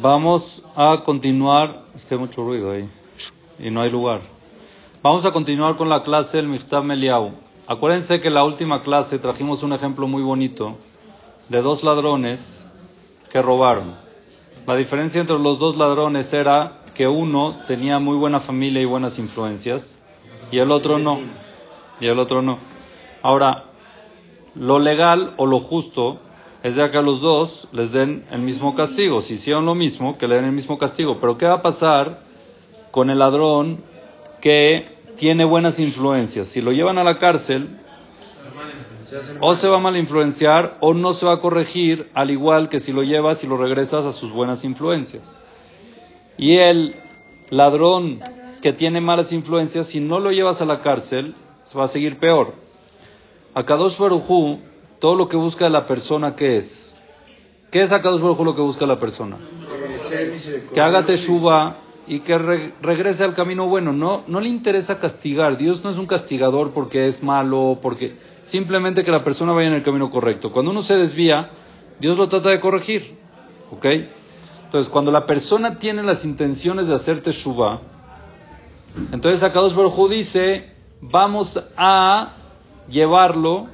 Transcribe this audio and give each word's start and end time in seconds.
Vamos 0.00 0.62
a 0.76 1.02
continuar. 1.04 1.82
Es 1.94 2.04
que 2.04 2.14
hay 2.14 2.20
mucho 2.20 2.44
ruido 2.44 2.70
ahí 2.70 2.88
y 3.58 3.70
no 3.70 3.80
hay 3.80 3.90
lugar. 3.90 4.20
Vamos 5.02 5.24
a 5.26 5.32
continuar 5.32 5.76
con 5.76 5.88
la 5.88 6.02
clase 6.02 6.36
del 6.36 6.48
Miftab 6.48 6.84
Meliau. 6.84 7.32
Acuérdense 7.66 8.20
que 8.20 8.28
en 8.28 8.34
la 8.34 8.44
última 8.44 8.82
clase 8.82 9.18
trajimos 9.18 9.62
un 9.62 9.72
ejemplo 9.72 10.06
muy 10.06 10.22
bonito 10.22 10.76
de 11.48 11.62
dos 11.62 11.82
ladrones 11.82 12.66
que 13.30 13.42
robaron. 13.42 13.96
La 14.66 14.76
diferencia 14.76 15.20
entre 15.20 15.38
los 15.38 15.58
dos 15.58 15.76
ladrones 15.76 16.32
era 16.32 16.82
que 16.94 17.08
uno 17.08 17.60
tenía 17.66 17.98
muy 17.98 18.16
buena 18.16 18.40
familia 18.40 18.80
y 18.80 18.84
buenas 18.84 19.18
influencias 19.18 20.04
y 20.50 20.58
el 20.58 20.70
otro 20.70 20.98
no. 20.98 21.18
Y 22.00 22.06
el 22.06 22.18
otro 22.18 22.40
no. 22.40 22.58
Ahora, 23.22 23.64
lo 24.54 24.78
legal 24.78 25.34
o 25.38 25.46
lo 25.46 25.58
justo 25.58 26.20
es 26.62 26.76
de 26.76 26.90
que 26.90 26.98
a 26.98 27.02
los 27.02 27.20
dos 27.20 27.68
les 27.72 27.92
den 27.92 28.24
el 28.30 28.40
mismo 28.40 28.74
castigo. 28.74 29.20
Si 29.20 29.34
hicieron 29.34 29.66
lo 29.66 29.74
mismo, 29.74 30.16
que 30.18 30.26
le 30.26 30.36
den 30.36 30.46
el 30.46 30.52
mismo 30.52 30.78
castigo. 30.78 31.18
Pero 31.20 31.38
¿qué 31.38 31.46
va 31.46 31.56
a 31.56 31.62
pasar 31.62 32.20
con 32.90 33.10
el 33.10 33.18
ladrón 33.18 33.82
que 34.40 34.84
tiene 35.16 35.44
buenas 35.44 35.78
influencias? 35.78 36.48
Si 36.48 36.60
lo 36.60 36.72
llevan 36.72 36.98
a 36.98 37.04
la 37.04 37.18
cárcel, 37.18 37.78
o 39.40 39.54
se 39.54 39.68
va 39.68 39.76
a 39.76 39.80
mal 39.80 39.96
influenciar 39.96 40.78
o 40.80 40.92
no 40.92 41.12
se 41.12 41.26
va 41.26 41.34
a 41.34 41.40
corregir, 41.40 42.10
al 42.14 42.30
igual 42.30 42.68
que 42.68 42.78
si 42.78 42.92
lo 42.92 43.02
llevas 43.02 43.44
y 43.44 43.46
lo 43.46 43.56
regresas 43.56 44.04
a 44.04 44.12
sus 44.12 44.32
buenas 44.32 44.64
influencias. 44.64 45.38
Y 46.36 46.56
el 46.56 46.96
ladrón 47.50 48.18
que 48.60 48.72
tiene 48.72 49.00
malas 49.00 49.32
influencias, 49.32 49.86
si 49.86 50.00
no 50.00 50.18
lo 50.18 50.32
llevas 50.32 50.60
a 50.60 50.66
la 50.66 50.82
cárcel, 50.82 51.34
se 51.62 51.78
va 51.78 51.84
a 51.84 51.88
seguir 51.88 52.18
peor. 52.18 52.54
A 53.54 53.64
Kadosh 53.64 53.96
todo 54.98 55.14
lo 55.14 55.28
que 55.28 55.36
busca 55.36 55.68
la 55.68 55.86
persona, 55.86 56.34
¿qué 56.34 56.58
es? 56.58 56.98
¿Qué 57.70 57.82
es 57.82 57.92
a 57.92 58.00
Kadosh 58.00 58.20
Barujú 58.20 58.44
lo 58.44 58.54
que 58.54 58.62
busca 58.62 58.86
la 58.86 58.98
persona? 58.98 59.36
Que 60.72 60.80
haga 60.80 61.04
teshuva 61.04 61.78
y 62.06 62.20
que 62.20 62.38
regrese 62.38 63.24
al 63.24 63.34
camino 63.34 63.68
bueno. 63.68 63.92
No, 63.92 64.22
no 64.26 64.40
le 64.40 64.48
interesa 64.48 64.98
castigar. 64.98 65.56
Dios 65.56 65.82
no 65.82 65.90
es 65.90 65.98
un 65.98 66.06
castigador 66.06 66.72
porque 66.72 67.06
es 67.06 67.22
malo, 67.22 67.78
porque 67.82 68.16
simplemente 68.42 69.04
que 69.04 69.10
la 69.10 69.22
persona 69.22 69.52
vaya 69.52 69.68
en 69.68 69.74
el 69.74 69.82
camino 69.82 70.08
correcto. 70.10 70.52
Cuando 70.52 70.70
uno 70.70 70.82
se 70.82 70.96
desvía, 70.96 71.50
Dios 71.98 72.16
lo 72.16 72.28
trata 72.28 72.50
de 72.50 72.60
corregir. 72.60 73.18
¿Ok? 73.70 73.84
Entonces, 74.64 74.90
cuando 74.90 75.10
la 75.10 75.26
persona 75.26 75.78
tiene 75.78 76.02
las 76.02 76.24
intenciones 76.24 76.88
de 76.88 76.94
hacer 76.94 77.20
teshuva, 77.20 77.80
entonces 79.12 79.42
Akadosh 79.42 79.74
Baruj 79.74 80.08
dice, 80.08 80.72
vamos 81.00 81.62
a 81.76 82.36
llevarlo 82.88 83.66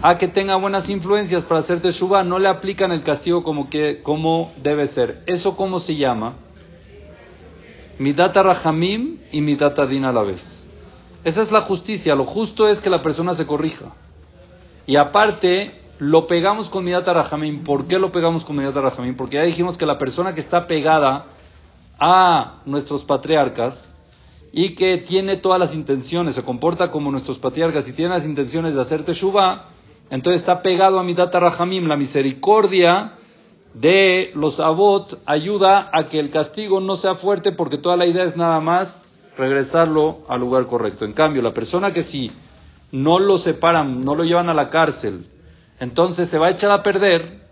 a 0.00 0.16
que 0.16 0.28
tenga 0.28 0.56
buenas 0.56 0.88
influencias 0.90 1.44
para 1.44 1.60
hacer 1.60 1.80
teshuva, 1.80 2.22
no 2.22 2.38
le 2.38 2.48
aplican 2.48 2.92
el 2.92 3.02
castigo 3.02 3.42
como, 3.42 3.68
que, 3.68 4.00
como 4.02 4.52
debe 4.62 4.86
ser. 4.86 5.22
¿Eso 5.26 5.56
cómo 5.56 5.78
se 5.80 5.96
llama? 5.96 6.34
Midata 7.98 8.42
Rahamim 8.42 9.18
y 9.32 9.40
Midata 9.40 9.86
Din 9.86 10.04
a 10.04 10.12
la 10.12 10.22
vez. 10.22 10.68
Esa 11.24 11.42
es 11.42 11.50
la 11.50 11.62
justicia. 11.62 12.14
Lo 12.14 12.24
justo 12.24 12.68
es 12.68 12.80
que 12.80 12.90
la 12.90 13.02
persona 13.02 13.34
se 13.34 13.46
corrija. 13.46 13.92
Y 14.86 14.96
aparte, 14.96 15.72
lo 15.98 16.28
pegamos 16.28 16.68
con 16.68 16.84
Midata 16.84 17.12
Rahamim. 17.12 17.64
¿Por 17.64 17.88
qué 17.88 17.98
lo 17.98 18.12
pegamos 18.12 18.44
con 18.44 18.56
Midata 18.56 18.80
Rahamim? 18.80 19.16
Porque 19.16 19.36
ya 19.36 19.42
dijimos 19.42 19.76
que 19.76 19.84
la 19.84 19.98
persona 19.98 20.32
que 20.32 20.40
está 20.40 20.66
pegada 20.68 21.26
a 21.98 22.62
nuestros 22.64 23.04
patriarcas 23.04 23.96
y 24.52 24.76
que 24.76 24.98
tiene 24.98 25.36
todas 25.36 25.58
las 25.58 25.74
intenciones, 25.74 26.36
se 26.36 26.44
comporta 26.44 26.90
como 26.92 27.10
nuestros 27.10 27.38
patriarcas 27.38 27.88
y 27.88 27.92
tiene 27.92 28.12
las 28.12 28.24
intenciones 28.24 28.76
de 28.76 28.80
hacer 28.80 29.04
teshuva, 29.04 29.70
entonces 30.10 30.40
está 30.40 30.62
pegado 30.62 30.98
a 30.98 31.02
Midata 31.02 31.40
Rahamim. 31.40 31.86
La 31.86 31.96
misericordia 31.96 33.12
de 33.74 34.30
los 34.34 34.60
abot 34.60 35.20
ayuda 35.26 35.90
a 35.92 36.04
que 36.04 36.18
el 36.18 36.30
castigo 36.30 36.80
no 36.80 36.96
sea 36.96 37.14
fuerte 37.14 37.52
porque 37.52 37.78
toda 37.78 37.96
la 37.96 38.06
idea 38.06 38.24
es 38.24 38.36
nada 38.36 38.60
más 38.60 39.04
regresarlo 39.36 40.20
al 40.28 40.40
lugar 40.40 40.66
correcto. 40.66 41.04
En 41.04 41.12
cambio, 41.12 41.42
la 41.42 41.52
persona 41.52 41.92
que 41.92 42.02
si 42.02 42.32
no 42.90 43.18
lo 43.18 43.38
separan, 43.38 44.04
no 44.04 44.14
lo 44.14 44.24
llevan 44.24 44.48
a 44.48 44.54
la 44.54 44.70
cárcel, 44.70 45.26
entonces 45.78 46.28
se 46.28 46.38
va 46.38 46.48
a 46.48 46.50
echar 46.50 46.72
a 46.72 46.82
perder, 46.82 47.46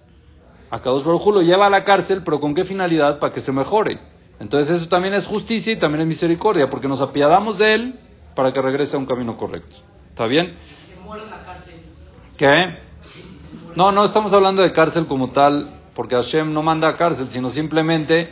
a 0.70 0.80
Kadosh 0.80 1.04
Baruj 1.04 1.26
lo 1.28 1.42
lleva 1.42 1.66
a 1.66 1.70
la 1.70 1.84
cárcel, 1.84 2.22
pero 2.24 2.40
¿con 2.40 2.54
qué 2.54 2.64
finalidad? 2.64 3.20
Para 3.20 3.32
que 3.32 3.40
se 3.40 3.52
mejore. 3.52 4.00
Entonces 4.40 4.78
eso 4.78 4.88
también 4.88 5.14
es 5.14 5.26
justicia 5.26 5.72
y 5.72 5.78
también 5.78 6.02
es 6.02 6.08
misericordia, 6.08 6.68
porque 6.68 6.88
nos 6.88 7.00
apiadamos 7.00 7.56
de 7.58 7.74
él 7.74 7.94
para 8.34 8.52
que 8.52 8.60
regrese 8.60 8.96
a 8.96 8.98
un 8.98 9.06
camino 9.06 9.36
correcto. 9.36 9.76
¿Está 10.10 10.26
bien? 10.26 10.56
¿Qué? 12.36 12.78
No, 13.76 13.92
no 13.92 14.04
estamos 14.04 14.32
hablando 14.32 14.62
de 14.62 14.72
cárcel 14.72 15.06
como 15.06 15.30
tal, 15.30 15.70
porque 15.94 16.16
Hashem 16.16 16.52
no 16.52 16.62
manda 16.62 16.88
a 16.88 16.96
cárcel, 16.96 17.28
sino 17.28 17.50
simplemente 17.50 18.30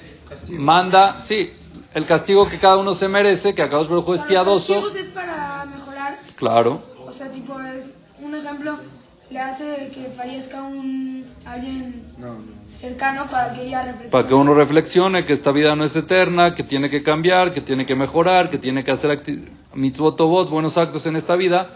manda, 0.50 1.18
sí, 1.18 1.50
el 1.94 2.06
castigo 2.06 2.46
que 2.46 2.58
cada 2.58 2.76
uno 2.76 2.94
se 2.94 3.08
merece, 3.08 3.54
que 3.54 3.62
a 3.62 3.68
cada 3.68 3.82
uno 3.82 4.14
es 4.14 4.22
piadoso. 4.22 4.88
es 4.88 5.06
para 5.08 5.64
mejorar. 5.66 6.18
Claro. 6.36 6.82
O 7.06 7.12
sea, 7.12 7.30
tipo, 7.30 7.58
es 7.60 7.94
un 8.20 8.34
ejemplo, 8.34 8.78
le 9.30 9.38
hace 9.38 9.90
que 9.94 10.12
fallezca 10.16 10.62
un 10.62 11.24
alguien 11.46 12.02
cercano 12.74 13.26
para 13.30 13.54
que 13.54 13.66
ella 13.66 13.82
reflexione. 13.82 14.10
Para 14.10 14.28
que 14.28 14.34
uno 14.34 14.54
reflexione 14.54 15.24
que 15.24 15.32
esta 15.32 15.52
vida 15.52 15.74
no 15.76 15.84
es 15.84 15.94
eterna, 15.96 16.54
que 16.54 16.62
tiene 16.62 16.90
que 16.90 17.02
cambiar, 17.02 17.52
que 17.52 17.60
tiene 17.60 17.86
que 17.86 17.94
mejorar, 17.94 18.50
que 18.50 18.58
tiene 18.58 18.84
que 18.84 18.90
hacer 18.90 19.22
mitzvot 19.74 20.18
buenos 20.50 20.76
actos 20.76 21.06
en 21.06 21.16
esta 21.16 21.36
vida, 21.36 21.68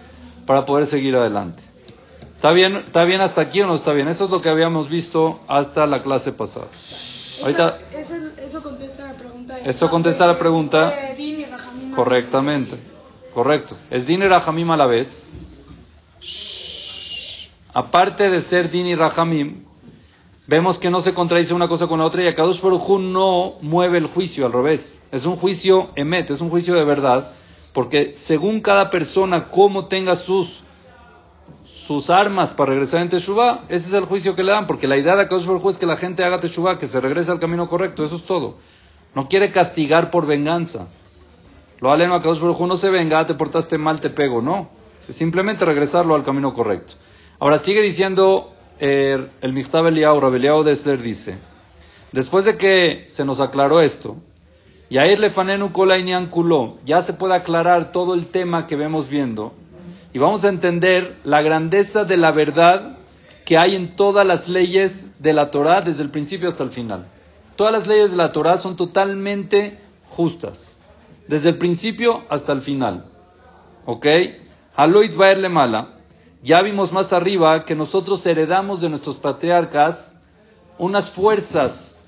para 0.47 0.65
poder 0.65 0.87
seguir 0.87 1.15
adelante. 1.15 1.63
¿Está 2.39 2.53
bien, 2.53 2.77
¿Está 2.77 3.05
bien 3.05 3.21
hasta 3.21 3.41
aquí 3.41 3.61
o 3.63 3.67
no 3.67 3.75
está 3.75 3.93
bien? 3.93 4.07
Eso 4.07 4.27
es 4.27 4.31
lo 4.31 4.41
que 4.41 4.49
habíamos 4.49 4.89
visto 4.89 5.41
hasta 5.49 5.89
la 5.89 6.01
clase 6.03 6.31
pasada. 6.31 6.69
Ahorita, 7.43 7.79
eso, 8.47 8.63
contesta 8.63 9.09
la 9.09 9.15
pregunta. 9.15 9.59
Eso 9.59 9.91
contesta 9.91 10.25
la 10.25 10.39
pregunta. 10.39 10.95
Correctamente. 11.97 12.77
Correcto. 13.35 13.75
Es 13.91 14.07
Din 14.07 14.23
y 14.23 14.29
Rahamim 14.29 14.71
a 14.71 14.77
la 14.77 14.87
vez. 14.87 15.29
Aparte 17.75 18.31
de 18.31 18.39
ser 18.39 18.71
Din 18.71 18.87
y 18.87 18.95
Rahamim, 18.95 19.65
vemos 20.47 20.79
que 20.79 20.91
no 20.91 21.01
se 21.01 21.15
contradice 21.15 21.55
una 21.55 21.67
cosa 21.67 21.89
con 21.89 21.99
la 21.99 22.07
otra 22.07 22.23
y 22.23 22.29
Akadosh 22.29 22.61
Baruj 22.61 23.01
no 23.01 23.55
mueve 23.63 23.99
el 23.99 24.07
juicio, 24.07 24.47
al 24.47 24.53
revés. 24.53 25.03
Es 25.11 25.27
un 25.27 25.35
juicio 25.35 25.91
emet, 25.97 26.31
es 26.31 26.41
un 26.41 26.51
juicio 26.51 26.75
de 26.75 26.85
verdad, 26.85 27.33
porque 27.73 28.13
según 28.13 28.61
cada 28.61 28.91
persona, 28.91 29.49
cómo 29.51 29.89
tenga 29.89 30.15
sus 30.15 30.63
sus 31.89 32.11
armas 32.11 32.53
para 32.53 32.73
regresar 32.73 33.01
en 33.01 33.09
Teshuvah, 33.09 33.65
ese 33.71 33.89
es 33.89 33.95
el 33.95 34.05
juicio 34.05 34.37
que 34.37 34.43
le 34.43 34.53
dan, 34.53 34.67
porque 34.67 34.87
la 34.87 34.99
idea 34.99 35.17
de 35.17 35.23
Akadosh 35.23 35.47
Baruj 35.47 35.71
es 35.71 35.79
que 35.79 35.87
la 35.87 35.97
gente 35.97 36.23
haga 36.23 36.39
Teshuvah, 36.39 36.79
que 36.79 36.87
se 36.87 37.01
regrese 37.01 37.31
al 37.31 37.41
camino 37.41 37.67
correcto, 37.67 38.05
eso 38.05 38.17
es 38.17 38.25
todo. 38.25 38.59
No 39.15 39.27
quiere 39.27 39.51
castigar 39.53 40.11
por 40.11 40.27
venganza. 40.27 40.89
Lo 41.81 41.91
aleno 41.91 42.13
a 42.13 42.19
Akadosh 42.19 42.41
Baruj 42.41 42.61
no 42.67 42.77
se 42.77 42.91
venga, 42.91 43.25
te 43.25 43.33
portaste 43.33 43.79
mal, 43.79 44.03
te 44.03 44.11
pego, 44.11 44.43
no. 44.43 44.69
Es 45.09 45.15
simplemente 45.15 45.65
regresarlo 45.65 46.15
al 46.15 46.25
camino 46.25 46.53
correcto. 46.53 46.93
Ahora 47.39 47.57
sigue 47.57 47.81
diciendo 47.81 48.53
eh, 48.79 49.27
el 49.41 49.53
Michtab 49.55 49.87
Eliyahu, 49.87 50.21
Rabeliyahu 50.21 50.65
Dessler 50.65 51.01
dice, 51.01 51.39
después 52.13 52.45
de 52.45 52.59
que 52.59 53.05
se 53.07 53.25
nos 53.25 53.41
aclaró 53.41 53.81
esto, 53.81 54.17
y 54.91 54.99
a 54.99 55.07
le 55.07 55.31
fanenu 55.31 55.73
kuló, 55.73 56.77
ya 56.85 57.01
se 57.01 57.15
puede 57.15 57.35
aclarar 57.35 57.93
todo 57.93 58.13
el 58.13 58.27
tema 58.27 58.67
que 58.67 58.77
vemos 58.77 59.09
viendo, 59.09 59.55
y 60.19 60.21
vamos 60.21 60.45
a 60.45 60.49
entender 60.49 61.19
la 61.23 61.41
grandeza 61.43 62.03
de 62.03 62.17
la 62.17 62.33
verdad 62.33 62.99
que 63.45 63.57
hay 63.57 63.77
en 63.77 63.95
todas 63.95 64.27
las 64.27 64.49
leyes 64.49 65.15
de 65.23 65.33
la 65.33 65.53
Torah 65.53 65.81
desde 65.81 66.03
el 66.03 66.11
principio 66.11 66.49
hasta 66.49 66.65
el 66.65 66.71
final. 66.71 67.07
Todas 67.55 67.73
las 67.73 67.87
leyes 67.87 68.11
de 68.11 68.17
la 68.17 68.33
Torah 68.33 68.57
son 68.57 68.75
totalmente 68.75 69.79
justas, 70.09 70.77
desde 71.29 71.51
el 71.51 71.59
principio 71.59 72.25
hasta 72.29 72.53
el 72.53 72.63
final. 72.63 73.05
¿Ok? 73.87 74.07
Aloid 74.75 75.15
Baerle 75.15 75.49
Mala, 75.49 75.91
ya 76.43 76.63
vimos 76.63 76.91
más 76.93 77.13
arriba 77.13 77.65
que 77.65 77.77
nosotros 77.77 78.27
heredamos 78.27 78.81
de 78.81 78.89
nuestros 78.89 79.19
patriarcas 79.19 80.21
unas 80.79 81.13
fuerzas 81.13 82.03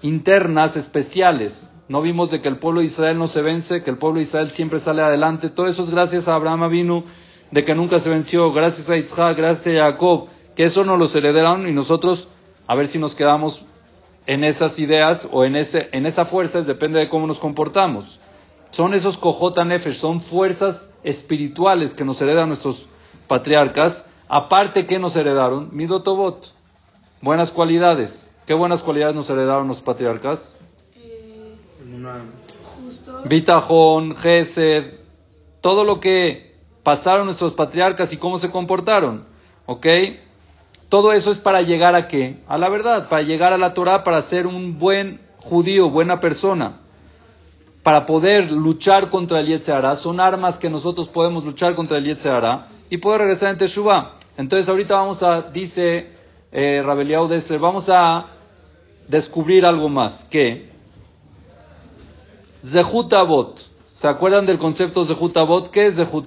internas 0.00 0.76
especiales 0.76 1.71
no 1.92 2.00
vimos 2.00 2.30
de 2.30 2.40
que 2.40 2.48
el 2.48 2.56
pueblo 2.56 2.80
de 2.80 2.86
Israel 2.86 3.18
no 3.18 3.26
se 3.26 3.42
vence, 3.42 3.82
que 3.82 3.90
el 3.90 3.98
pueblo 3.98 4.16
de 4.16 4.22
Israel 4.22 4.50
siempre 4.50 4.78
sale 4.78 5.02
adelante. 5.02 5.50
Todo 5.50 5.66
eso 5.66 5.82
es 5.82 5.90
gracias 5.90 6.26
a 6.26 6.32
Abraham 6.32 6.70
vino 6.70 7.04
de 7.50 7.66
que 7.66 7.74
nunca 7.74 7.98
se 7.98 8.08
venció, 8.08 8.50
gracias 8.50 8.88
a 8.88 8.96
Isaac, 8.96 9.36
gracias 9.36 9.76
a 9.76 9.90
Jacob, 9.90 10.28
que 10.56 10.62
eso 10.62 10.86
nos 10.86 10.98
lo 10.98 11.18
heredaron 11.18 11.68
y 11.68 11.72
nosotros 11.72 12.30
a 12.66 12.74
ver 12.76 12.86
si 12.86 12.98
nos 12.98 13.14
quedamos 13.14 13.66
en 14.26 14.42
esas 14.42 14.78
ideas 14.78 15.28
o 15.30 15.44
en, 15.44 15.54
ese, 15.54 15.90
en 15.92 16.06
esa 16.06 16.24
fuerza, 16.24 16.62
depende 16.62 16.98
de 16.98 17.10
cómo 17.10 17.26
nos 17.26 17.38
comportamos. 17.38 18.18
Son 18.70 18.94
esos 18.94 19.20
Nefesh, 19.66 19.96
son 19.96 20.22
fuerzas 20.22 20.88
espirituales 21.04 21.92
que 21.92 22.06
nos 22.06 22.22
heredan 22.22 22.48
nuestros 22.48 22.88
patriarcas, 23.28 24.08
aparte 24.28 24.86
que 24.86 24.98
nos 24.98 25.14
heredaron, 25.14 25.68
Midotobot, 25.72 26.54
buenas 27.20 27.50
cualidades. 27.50 28.34
¿Qué 28.46 28.54
buenas 28.54 28.82
cualidades 28.82 29.14
nos 29.14 29.28
heredaron 29.28 29.68
los 29.68 29.82
patriarcas? 29.82 30.58
Bitajón, 33.28 34.16
Gesed, 34.16 34.94
todo 35.60 35.84
lo 35.84 36.00
que 36.00 36.52
pasaron 36.82 37.26
nuestros 37.26 37.52
patriarcas 37.52 38.12
y 38.12 38.16
cómo 38.16 38.38
se 38.38 38.50
comportaron. 38.50 39.24
¿Ok? 39.66 39.86
Todo 40.88 41.12
eso 41.12 41.30
es 41.30 41.38
para 41.38 41.62
llegar 41.62 41.94
a 41.94 42.08
qué? 42.08 42.36
A 42.46 42.58
la 42.58 42.68
verdad, 42.68 43.08
para 43.08 43.22
llegar 43.22 43.52
a 43.52 43.58
la 43.58 43.72
Torah, 43.72 44.04
para 44.04 44.20
ser 44.20 44.46
un 44.46 44.78
buen 44.78 45.20
judío, 45.38 45.88
buena 45.88 46.20
persona. 46.20 46.80
Para 47.82 48.04
poder 48.04 48.50
luchar 48.50 49.08
contra 49.08 49.40
el 49.40 49.46
Yetzirah. 49.46 49.96
Son 49.96 50.20
armas 50.20 50.58
que 50.58 50.68
nosotros 50.68 51.08
podemos 51.08 51.44
luchar 51.44 51.74
contra 51.74 51.98
el 51.98 52.04
Yetzirah 52.04 52.68
y 52.90 52.98
poder 52.98 53.22
regresar 53.22 53.52
en 53.52 53.58
Teshuvah. 53.58 54.18
Entonces 54.36 54.68
ahorita 54.68 54.96
vamos 54.96 55.22
a, 55.22 55.42
dice 55.42 56.10
eh, 56.52 56.82
Rabeliao 56.84 57.26
Destler, 57.26 57.58
vamos 57.58 57.88
a 57.88 58.26
descubrir 59.08 59.64
algo 59.64 59.88
más. 59.88 60.24
Que 60.24 60.71
Zehut 62.64 63.12
¿Se 63.96 64.08
acuerdan 64.08 64.46
del 64.46 64.58
concepto 64.58 65.04
Zehut 65.04 65.68
¿Qué 65.70 65.86
es 65.86 65.96
Zehut 65.96 66.26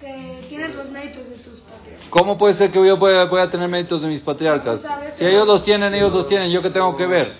Que 0.00 0.46
tienes 0.48 0.74
los 0.76 0.90
méritos 0.90 1.28
de 1.28 1.36
tus 1.36 1.60
patriarcas. 1.60 2.08
¿Cómo 2.10 2.38
puede 2.38 2.54
ser 2.54 2.70
que 2.70 2.86
yo 2.86 2.98
pueda, 2.98 3.50
tener 3.50 3.68
méritos 3.68 4.02
de 4.02 4.08
mis 4.08 4.20
patriarcas? 4.20 4.86
Si 5.14 5.24
ellos 5.24 5.46
los 5.46 5.64
tienen, 5.64 5.94
ellos 5.94 6.12
los 6.12 6.28
tienen. 6.28 6.50
¿Yo 6.50 6.62
qué 6.62 6.70
tengo 6.70 6.96
que 6.96 7.06
ver? 7.06 7.32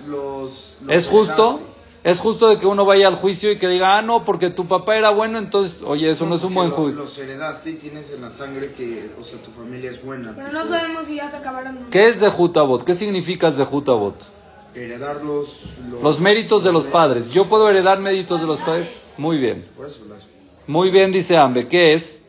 ¿Es 0.89 1.07
justo? 1.07 1.61
Es 2.03 2.19
justo 2.19 2.49
de 2.49 2.57
que 2.57 2.67
uno 2.67 2.87
vaya 2.87 3.09
al 3.09 3.17
juicio 3.17 3.53
y 3.53 3.59
que 3.59 3.69
diga, 3.69 3.99
ah, 3.99 4.03
no, 4.03 4.25
porque 4.25 4.49
tu 4.49 4.67
papá 4.67 4.97
era 4.97 5.11
bueno, 5.11 5.39
entonces, 5.39 5.83
oye, 5.83 6.07
eso 6.07 6.25
no, 6.25 6.37
es 6.37 6.45
un 6.45 6.55
buen 6.55 6.71
juicio. 6.71 7.03
Los 7.03 7.19
heredaste 7.19 7.71
y 7.71 7.75
tienes 7.75 8.11
en 8.11 8.23
la 8.23 8.31
sangre 8.31 8.73
que, 8.73 9.11
o 9.21 9.23
sea, 9.23 9.39
tu 9.43 9.51
familia 9.51 9.91
es 9.91 10.03
buena. 10.03 10.33
Pero 10.35 10.51
no 10.51 10.67
sabemos 10.67 11.05
si 11.05 11.17
ya 11.17 11.31
se 11.31 11.37
acabaron. 11.37 11.89
¿Qué 11.91 12.09
es 12.09 12.19
de 12.19 12.31
Jutabot? 12.31 12.85
¿Qué 12.85 12.95
significa 12.95 13.51
de 13.51 13.65
Jutabot? 13.67 14.17
Heredar 14.75 15.25
los, 15.25 15.61
los, 16.01 16.21
méritos 16.21 16.63
de 16.63 16.73
los 16.73 16.87
padres. 16.87 17.33
¿Yo 17.33 17.49
puedo 17.49 17.69
heredar 17.69 17.99
méritos 17.99 18.41
de 18.41 18.47
los 18.47 18.61
padres? 18.61 19.13
Muy 19.19 19.39
bien. 19.39 19.67
Muy 20.67 20.91
bien, 20.91 21.11
dice 21.11 21.37
Ambe. 21.37 21.67
¿Qué 21.67 21.95
es? 21.95 22.25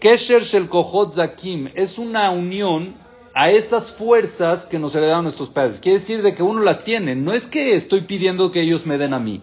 Kesher 0.00 0.42
Shel 0.42 0.68
Kohot 0.68 1.12
Zakim 1.12 1.70
es 1.74 1.98
una 1.98 2.30
unión 2.30 2.94
a 3.34 3.50
esas 3.50 3.92
fuerzas 3.92 4.64
que 4.64 4.78
nos 4.78 4.94
heredaron 4.94 5.24
nuestros 5.24 5.48
padres. 5.48 5.80
Quiere 5.80 5.98
decir 5.98 6.22
de 6.22 6.34
que 6.34 6.42
uno 6.42 6.62
las 6.62 6.84
tiene. 6.84 7.14
No 7.14 7.32
es 7.32 7.46
que 7.46 7.74
estoy 7.74 8.02
pidiendo 8.02 8.50
que 8.50 8.62
ellos 8.62 8.86
me 8.86 8.96
den 8.96 9.12
a 9.12 9.18
mí. 9.18 9.42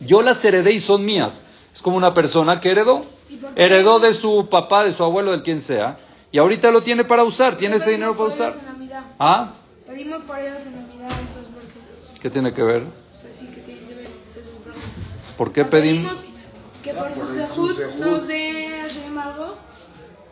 Yo 0.00 0.22
las 0.22 0.44
heredé 0.44 0.72
y 0.72 0.80
son 0.80 1.04
mías. 1.04 1.46
Es 1.72 1.80
como 1.80 1.96
una 1.96 2.12
persona 2.12 2.60
que 2.60 2.70
heredó. 2.70 3.04
Heredó 3.56 3.98
de 3.98 4.12
su 4.12 4.48
papá, 4.50 4.84
de 4.84 4.90
su 4.90 5.02
abuelo, 5.02 5.32
de 5.32 5.42
quien 5.42 5.60
sea. 5.60 5.96
Y 6.30 6.38
ahorita 6.38 6.70
lo 6.70 6.82
tiene 6.82 7.04
para 7.04 7.24
usar. 7.24 7.56
Tiene 7.56 7.76
ese 7.76 7.92
dinero 7.92 8.16
para 8.16 8.28
usar. 8.28 8.54
¿Ah? 9.18 9.54
Pedimos 9.86 10.22
por 10.22 10.38
ellos 10.38 10.66
en 10.66 10.76
Navidad. 10.76 11.41
¿Qué 12.22 12.30
tiene 12.30 12.54
que 12.54 12.62
ver? 12.62 12.84
¿Por 15.36 15.52
qué 15.52 15.64
pedimos? 15.64 16.24
Que 16.80 16.94
por 16.94 17.10
sus 17.48 17.98
nos 17.98 18.28
dé 18.28 18.68
algo. 19.20 19.56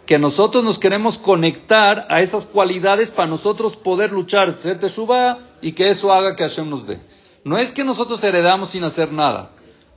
Que 0.06 0.16
nosotros 0.16 0.62
nos 0.62 0.78
queremos 0.78 1.18
conectar 1.18 2.06
a 2.08 2.20
esas 2.20 2.46
cualidades 2.46 3.10
para 3.10 3.28
nosotros 3.28 3.74
poder 3.74 4.12
luchar, 4.12 4.52
ser 4.52 4.78
teshuva 4.78 5.38
y 5.60 5.72
que 5.72 5.88
eso 5.88 6.12
haga 6.12 6.36
que 6.36 6.44
Hashem 6.44 6.70
nos 6.70 6.86
dé. 6.86 7.00
No 7.42 7.58
es 7.58 7.72
que 7.72 7.82
nosotros 7.82 8.22
heredamos 8.22 8.70
sin 8.70 8.84
hacer 8.84 9.10
nada. 9.12 9.50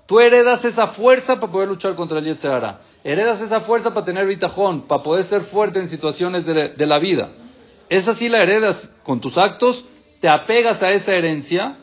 Tú 0.07 0.19
heredas 0.19 0.65
esa 0.65 0.87
fuerza 0.87 1.39
para 1.39 1.51
poder 1.51 1.67
luchar 1.69 1.93
contra 1.93 2.17
el 2.17 2.25
Yetzirah. 2.25 2.81
Heredas 3.03 3.39
esa 3.39 3.59
fuerza 3.59 3.93
para 3.93 4.05
tener 4.07 4.25
vitajón, 4.25 4.87
para 4.87 5.03
poder 5.03 5.23
ser 5.25 5.41
fuerte 5.41 5.77
en 5.77 5.87
situaciones 5.87 6.43
de, 6.47 6.69
de 6.69 6.85
la 6.87 6.97
vida. 6.97 7.29
Esa 7.87 8.15
sí 8.15 8.29
la 8.29 8.41
heredas 8.41 8.91
con 9.03 9.21
tus 9.21 9.37
actos, 9.37 9.85
te 10.19 10.27
apegas 10.27 10.81
a 10.81 10.89
esa 10.89 11.13
herencia 11.13 11.77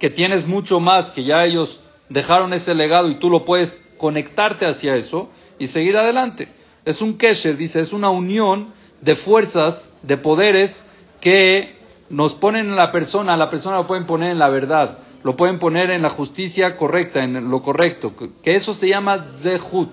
que 0.00 0.10
tienes 0.10 0.46
mucho 0.46 0.80
más, 0.80 1.10
que 1.10 1.22
ya 1.22 1.44
ellos 1.44 1.78
dejaron 2.08 2.52
ese 2.54 2.74
legado 2.74 3.08
y 3.10 3.18
tú 3.18 3.28
lo 3.28 3.44
puedes 3.44 3.84
conectarte 3.98 4.66
hacia 4.66 4.94
eso 4.94 5.30
y 5.58 5.66
seguir 5.66 5.96
adelante. 5.96 6.48
Es 6.86 7.02
un 7.02 7.18
kesher, 7.18 7.56
dice, 7.56 7.80
es 7.80 7.92
una 7.92 8.08
unión 8.08 8.72
de 9.02 9.14
fuerzas, 9.14 9.92
de 10.02 10.16
poderes 10.16 10.86
que 11.20 11.76
nos 12.08 12.34
ponen 12.34 12.70
en 12.70 12.76
la 12.76 12.90
persona, 12.90 13.36
la 13.36 13.50
persona 13.50 13.76
lo 13.76 13.86
pueden 13.86 14.06
poner 14.06 14.30
en 14.30 14.38
la 14.38 14.48
verdad, 14.48 14.98
lo 15.22 15.36
pueden 15.36 15.58
poner 15.58 15.90
en 15.90 16.00
la 16.00 16.08
justicia 16.08 16.78
correcta, 16.78 17.22
en 17.22 17.50
lo 17.50 17.60
correcto, 17.60 18.14
que 18.42 18.52
eso 18.52 18.72
se 18.72 18.88
llama 18.88 19.18
zehut. 19.42 19.92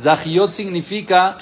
Zahiot 0.00 0.52
significa 0.52 1.36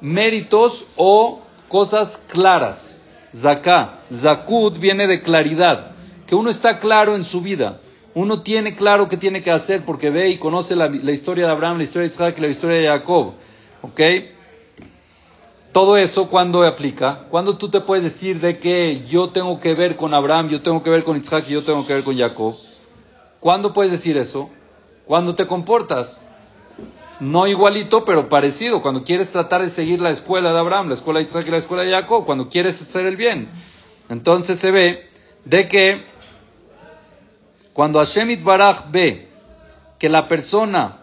méritos 0.00 0.86
o 0.96 1.42
cosas 1.68 2.16
claras. 2.28 3.06
Zaká, 3.36 4.00
zakut 4.10 4.78
viene 4.78 5.06
de 5.06 5.22
claridad 5.22 5.91
que 6.32 6.36
uno 6.36 6.48
está 6.48 6.78
claro 6.78 7.14
en 7.14 7.24
su 7.24 7.42
vida. 7.42 7.80
Uno 8.14 8.40
tiene 8.40 8.74
claro 8.74 9.06
qué 9.06 9.18
tiene 9.18 9.42
que 9.42 9.50
hacer 9.50 9.84
porque 9.84 10.08
ve 10.08 10.30
y 10.30 10.38
conoce 10.38 10.74
la, 10.74 10.88
historia 11.12 11.44
de 11.44 11.52
Abraham, 11.52 11.76
la 11.76 11.82
historia 11.82 12.08
de 12.08 12.14
Isaac 12.14 12.36
y 12.38 12.40
la 12.40 12.46
historia 12.46 12.76
de 12.78 12.86
Jacob. 12.86 13.34
¿Ok? 13.82 14.00
Todo 15.72 15.98
eso, 15.98 16.30
¿cuándo 16.30 16.64
aplica? 16.64 17.26
¿Cuándo 17.28 17.58
tú 17.58 17.68
te 17.68 17.82
puedes 17.82 18.04
decir 18.04 18.40
de 18.40 18.58
que 18.58 19.04
yo 19.06 19.28
tengo 19.28 19.60
que 19.60 19.74
ver 19.74 19.96
con 19.96 20.14
Abraham, 20.14 20.48
yo 20.48 20.62
tengo 20.62 20.82
que 20.82 20.88
ver 20.88 21.04
con 21.04 21.18
Isaac 21.18 21.44
y 21.48 21.52
yo 21.52 21.62
tengo 21.62 21.86
que 21.86 21.92
ver 21.92 22.02
con 22.02 22.16
Jacob? 22.16 22.54
¿Cuándo 23.38 23.74
puedes 23.74 23.92
decir 23.92 24.16
eso? 24.16 24.48
Cuando 25.04 25.34
te 25.34 25.46
comportas. 25.46 26.26
No 27.20 27.46
igualito, 27.46 28.06
pero 28.06 28.30
parecido. 28.30 28.80
Cuando 28.80 29.04
quieres 29.04 29.30
tratar 29.30 29.60
de 29.60 29.68
seguir 29.68 30.00
la 30.00 30.08
escuela 30.08 30.50
de 30.50 30.58
Abraham, 30.58 30.88
la 30.88 30.94
escuela 30.94 31.20
de 31.20 31.26
Isaac 31.26 31.44
y 31.46 31.50
la 31.50 31.58
escuela 31.58 31.82
de 31.82 31.90
Jacob. 31.90 32.24
Cuando 32.24 32.48
quieres 32.48 32.80
hacer 32.80 33.04
el 33.04 33.18
bien. 33.18 33.50
Entonces 34.08 34.58
se 34.58 34.70
ve 34.70 35.12
de 35.44 35.68
que 35.68 36.12
cuando 37.72 37.98
Hashem 37.98 38.42
Baraj 38.44 38.90
ve 38.90 39.28
que 39.98 40.08
la 40.08 40.26
persona 40.28 40.98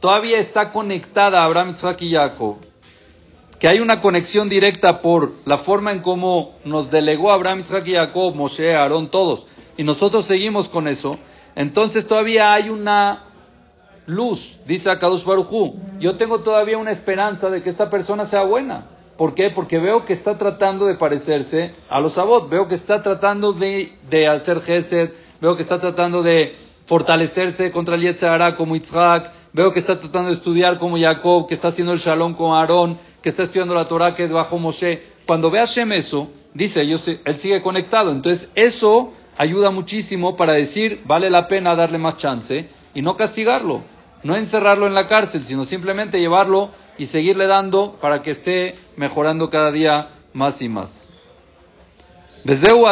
todavía 0.00 0.38
está 0.38 0.70
conectada 0.70 1.40
a 1.40 1.44
Abraham, 1.44 1.70
Isaac 1.70 2.02
y 2.02 2.12
Jacob, 2.12 2.56
que 3.58 3.70
hay 3.70 3.78
una 3.78 4.00
conexión 4.00 4.48
directa 4.48 5.00
por 5.00 5.32
la 5.44 5.58
forma 5.58 5.92
en 5.92 6.00
cómo 6.00 6.56
nos 6.64 6.90
delegó 6.90 7.30
Abraham, 7.30 7.60
Isaac 7.60 7.86
y 7.86 7.94
Jacob, 7.94 8.34
Moshe, 8.34 8.74
Aarón, 8.74 9.10
todos, 9.10 9.46
y 9.76 9.84
nosotros 9.84 10.24
seguimos 10.24 10.68
con 10.68 10.88
eso, 10.88 11.16
entonces 11.54 12.06
todavía 12.06 12.52
hay 12.52 12.70
una 12.70 13.24
luz, 14.06 14.58
dice 14.66 14.90
Akadosh 14.90 15.24
Baruchu. 15.24 15.76
Yo 15.98 16.16
tengo 16.16 16.40
todavía 16.40 16.78
una 16.78 16.90
esperanza 16.90 17.50
de 17.50 17.62
que 17.62 17.68
esta 17.68 17.90
persona 17.90 18.24
sea 18.24 18.42
buena. 18.42 18.86
¿Por 19.16 19.34
qué? 19.34 19.50
Porque 19.54 19.78
veo 19.78 20.04
que 20.04 20.14
está 20.14 20.36
tratando 20.38 20.86
de 20.86 20.96
parecerse 20.96 21.74
a 21.88 22.00
los 22.00 22.14
Sabot, 22.14 22.48
veo 22.48 22.66
que 22.66 22.74
está 22.74 23.02
tratando 23.02 23.52
de, 23.52 23.92
de 24.08 24.26
hacer 24.26 24.60
Gesed, 24.60 25.10
veo 25.42 25.56
que 25.56 25.62
está 25.62 25.80
tratando 25.80 26.22
de 26.22 26.54
fortalecerse 26.86 27.72
contra 27.72 27.96
el 27.96 28.02
Yetzirah 28.02 28.56
como 28.56 28.76
Yitzhak, 28.76 29.32
veo 29.52 29.72
que 29.72 29.80
está 29.80 29.98
tratando 29.98 30.28
de 30.28 30.36
estudiar 30.36 30.78
como 30.78 30.96
Jacob, 30.96 31.48
que 31.48 31.54
está 31.54 31.68
haciendo 31.68 31.92
el 31.92 31.98
Shalom 31.98 32.34
con 32.34 32.54
Aarón, 32.54 32.96
que 33.20 33.28
está 33.28 33.42
estudiando 33.42 33.74
la 33.74 33.86
Torah 33.86 34.14
que 34.14 34.24
es 34.24 34.30
bajo 34.30 34.56
Moshe. 34.56 35.02
Cuando 35.26 35.50
ve 35.50 35.58
a 35.58 35.64
Shem 35.64 35.90
eso, 35.92 36.30
dice, 36.54 36.82
él 36.82 37.34
sigue 37.34 37.60
conectado. 37.60 38.12
Entonces, 38.12 38.52
eso 38.54 39.12
ayuda 39.36 39.72
muchísimo 39.72 40.36
para 40.36 40.52
decir, 40.52 41.00
vale 41.06 41.28
la 41.28 41.48
pena 41.48 41.74
darle 41.74 41.98
más 41.98 42.18
chance 42.18 42.68
y 42.94 43.02
no 43.02 43.16
castigarlo, 43.16 43.82
no 44.22 44.36
encerrarlo 44.36 44.86
en 44.86 44.94
la 44.94 45.08
cárcel, 45.08 45.40
sino 45.40 45.64
simplemente 45.64 46.20
llevarlo 46.20 46.70
y 46.98 47.06
seguirle 47.06 47.48
dando 47.48 47.98
para 48.00 48.22
que 48.22 48.30
esté 48.30 48.76
mejorando 48.96 49.50
cada 49.50 49.72
día 49.72 50.08
más 50.34 50.62
y 50.62 50.68
más. 50.68 51.11
Eso 52.44 52.88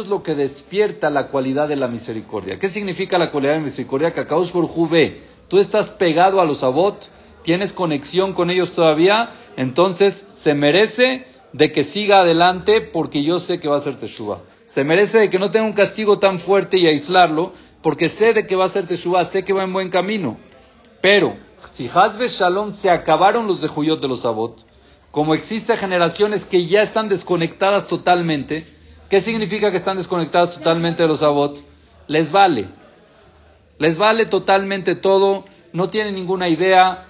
es 0.00 0.08
lo 0.08 0.22
que 0.22 0.34
despierta 0.34 1.10
la 1.10 1.28
cualidad 1.28 1.68
de 1.68 1.76
la 1.76 1.86
misericordia. 1.86 2.58
¿Qué 2.58 2.68
significa 2.68 3.18
la 3.18 3.30
cualidad 3.30 3.52
de 3.52 3.58
la 3.58 3.64
misericordia? 3.64 4.12
Que 4.12 4.20
Akaus 4.20 4.52
ve, 4.90 5.22
tú 5.48 5.58
estás 5.58 5.90
pegado 5.90 6.40
a 6.40 6.46
los 6.46 6.64
abot, 6.64 7.10
tienes 7.42 7.74
conexión 7.74 8.32
con 8.32 8.50
ellos 8.50 8.72
todavía, 8.72 9.28
entonces 9.56 10.26
se 10.32 10.54
merece 10.54 11.26
de 11.52 11.72
que 11.72 11.84
siga 11.84 12.20
adelante 12.20 12.80
porque 12.80 13.22
yo 13.22 13.38
sé 13.38 13.58
que 13.58 13.68
va 13.68 13.76
a 13.76 13.80
ser 13.80 13.98
Teshuvah. 13.98 14.40
Se 14.64 14.82
merece 14.82 15.18
de 15.18 15.30
que 15.30 15.38
no 15.38 15.50
tenga 15.50 15.66
un 15.66 15.74
castigo 15.74 16.18
tan 16.18 16.38
fuerte 16.38 16.78
y 16.78 16.86
aislarlo 16.86 17.52
porque 17.82 18.08
sé 18.08 18.32
de 18.32 18.46
que 18.46 18.56
va 18.56 18.64
a 18.64 18.70
ser 18.70 18.86
Teshuvah, 18.86 19.24
sé 19.24 19.44
que 19.44 19.52
va 19.52 19.62
en 19.62 19.74
buen 19.74 19.90
camino. 19.90 20.38
Pero, 21.02 21.36
si 21.72 21.86
Hazbe 21.86 22.28
Shalom 22.28 22.70
se 22.70 22.88
acabaron 22.88 23.46
los 23.46 23.60
de 23.60 23.68
Juyot 23.68 24.00
de 24.00 24.08
los 24.08 24.24
abot, 24.24 24.65
como 25.10 25.34
existen 25.34 25.76
generaciones 25.76 26.44
que 26.44 26.64
ya 26.66 26.80
están 26.80 27.08
desconectadas 27.08 27.86
totalmente, 27.88 28.66
¿qué 29.08 29.20
significa 29.20 29.70
que 29.70 29.76
están 29.76 29.96
desconectadas 29.96 30.54
totalmente 30.54 31.02
de 31.02 31.08
los 31.08 31.22
Abot? 31.22 31.58
Les 32.06 32.30
vale. 32.30 32.68
Les 33.78 33.96
vale 33.98 34.26
totalmente 34.26 34.94
todo, 34.94 35.44
no 35.72 35.88
tienen 35.88 36.14
ninguna 36.14 36.48
idea. 36.48 37.04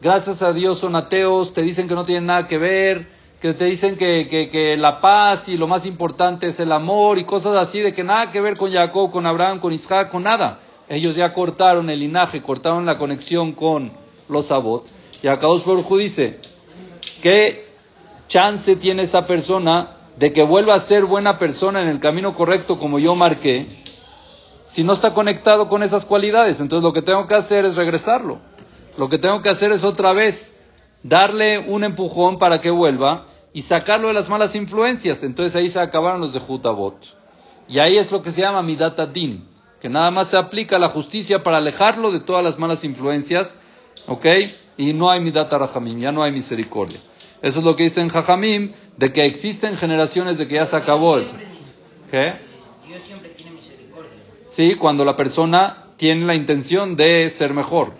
Gracias 0.00 0.42
a 0.42 0.52
Dios 0.52 0.78
son 0.78 0.96
ateos, 0.96 1.52
te 1.52 1.62
dicen 1.62 1.88
que 1.88 1.94
no 1.94 2.04
tienen 2.04 2.26
nada 2.26 2.46
que 2.46 2.58
ver, 2.58 3.06
que 3.40 3.54
te 3.54 3.64
dicen 3.66 3.96
que, 3.96 4.76
la 4.78 5.00
paz 5.00 5.48
y 5.48 5.56
lo 5.56 5.66
más 5.66 5.86
importante 5.86 6.46
es 6.46 6.58
el 6.60 6.72
amor 6.72 7.18
y 7.18 7.24
cosas 7.24 7.54
así, 7.56 7.80
de 7.80 7.94
que 7.94 8.02
nada 8.02 8.30
que 8.30 8.40
ver 8.40 8.56
con 8.56 8.72
Jacob, 8.72 9.10
con 9.10 9.26
Abraham, 9.26 9.60
con 9.60 9.72
Isaac, 9.72 10.10
con 10.10 10.24
nada. 10.24 10.60
Ellos 10.88 11.14
ya 11.14 11.32
cortaron 11.32 11.88
el 11.90 12.00
linaje, 12.00 12.42
cortaron 12.42 12.86
la 12.86 12.98
conexión 12.98 13.52
con 13.52 13.90
los 14.28 14.50
Abot. 14.50 14.86
Y 15.22 15.28
Akadosh 15.28 15.64
Baruj 15.64 15.98
dice, 15.98 16.40
¿Qué 17.22 17.66
chance 18.28 18.76
tiene 18.76 19.02
esta 19.02 19.26
persona 19.26 19.96
de 20.16 20.32
que 20.32 20.44
vuelva 20.44 20.74
a 20.74 20.80
ser 20.80 21.04
buena 21.04 21.38
persona 21.38 21.82
en 21.82 21.88
el 21.88 22.00
camino 22.00 22.34
correcto 22.34 22.78
como 22.78 22.98
yo 22.98 23.14
marqué 23.14 23.66
si 24.66 24.84
no 24.84 24.92
está 24.92 25.14
conectado 25.14 25.68
con 25.68 25.82
esas 25.82 26.04
cualidades? 26.04 26.60
Entonces 26.60 26.84
lo 26.84 26.92
que 26.92 27.02
tengo 27.02 27.26
que 27.26 27.34
hacer 27.34 27.64
es 27.64 27.76
regresarlo. 27.76 28.38
Lo 28.96 29.08
que 29.08 29.18
tengo 29.18 29.42
que 29.42 29.48
hacer 29.48 29.72
es 29.72 29.84
otra 29.84 30.12
vez 30.12 30.54
darle 31.02 31.58
un 31.58 31.84
empujón 31.84 32.38
para 32.38 32.60
que 32.60 32.70
vuelva 32.70 33.26
y 33.52 33.62
sacarlo 33.62 34.08
de 34.08 34.14
las 34.14 34.28
malas 34.28 34.54
influencias. 34.54 35.22
Entonces 35.22 35.54
ahí 35.56 35.68
se 35.68 35.80
acabaron 35.80 36.20
los 36.20 36.32
de 36.32 36.40
Jutabot. 36.40 36.96
Y 37.68 37.78
ahí 37.78 37.96
es 37.96 38.10
lo 38.10 38.22
que 38.22 38.30
se 38.30 38.40
llama 38.40 38.62
Midat 38.62 38.98
Adin, 38.98 39.46
que 39.80 39.88
nada 39.88 40.10
más 40.10 40.28
se 40.28 40.36
aplica 40.36 40.78
la 40.78 40.90
justicia 40.90 41.42
para 41.42 41.58
alejarlo 41.58 42.10
de 42.10 42.20
todas 42.20 42.42
las 42.42 42.58
malas 42.58 42.84
influencias, 42.84 43.58
¿ok? 44.06 44.26
Y 44.76 44.92
no 44.94 45.10
hay 45.10 45.20
Midat 45.20 45.52
Rahamim, 45.52 46.00
ya 46.00 46.12
no 46.12 46.22
hay 46.22 46.32
misericordia. 46.32 46.98
Eso 47.42 47.60
es 47.60 47.64
lo 47.64 47.76
que 47.76 47.84
dicen 47.84 48.08
Jajamim, 48.08 48.72
de 48.96 49.12
que 49.12 49.24
existen 49.24 49.76
generaciones 49.76 50.38
de 50.38 50.48
que 50.48 50.56
ya 50.56 50.66
se 50.66 50.76
acabó 50.76 51.18
eso. 51.18 51.36
¿Qué? 52.10 52.34
Dios 52.86 53.02
siempre 53.02 53.30
tiene 53.30 53.52
misericordia. 53.52 54.10
Sí, 54.46 54.76
cuando 54.76 55.04
la 55.04 55.14
persona 55.14 55.84
tiene 55.96 56.26
la 56.26 56.34
intención 56.34 56.96
de 56.96 57.28
ser 57.28 57.54
mejor. 57.54 57.92